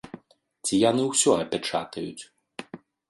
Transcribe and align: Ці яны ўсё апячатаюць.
Ці 0.67 0.79
яны 0.89 1.03
ўсё 1.11 1.31
апячатаюць. 1.43 2.23